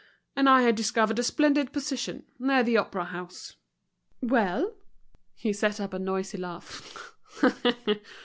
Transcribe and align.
And 0.35 0.49
I 0.49 0.63
had 0.63 0.73
discovered 0.75 1.19
a 1.19 1.23
splendid 1.23 1.71
position, 1.71 2.25
near 2.39 2.63
the 2.63 2.75
Opera 2.75 3.05
House." 3.05 3.57
"Well?" 4.19 4.73
He 5.35 5.53
set 5.53 5.79
up 5.79 5.93
a 5.93 5.99
noisy 5.99 6.39
laugh. 6.39 7.15